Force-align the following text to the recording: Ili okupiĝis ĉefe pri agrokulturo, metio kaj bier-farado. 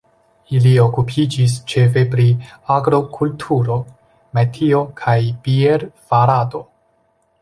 Ili 0.59 0.69
okupiĝis 0.85 1.51
ĉefe 1.73 2.03
pri 2.15 2.25
agrokulturo, 2.77 3.77
metio 4.39 4.81
kaj 5.03 5.17
bier-farado. 5.45 6.65